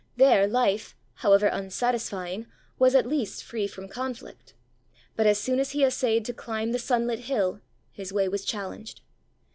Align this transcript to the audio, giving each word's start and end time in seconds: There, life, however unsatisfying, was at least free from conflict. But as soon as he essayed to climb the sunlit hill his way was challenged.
There, 0.17 0.47
life, 0.47 0.95
however 1.13 1.45
unsatisfying, 1.47 2.47
was 2.79 2.95
at 2.95 3.05
least 3.05 3.43
free 3.43 3.67
from 3.67 3.87
conflict. 3.87 4.55
But 5.15 5.27
as 5.27 5.37
soon 5.37 5.59
as 5.59 5.73
he 5.73 5.83
essayed 5.83 6.25
to 6.25 6.33
climb 6.33 6.71
the 6.71 6.79
sunlit 6.79 7.19
hill 7.19 7.61
his 7.91 8.11
way 8.11 8.27
was 8.27 8.43
challenged. 8.43 9.01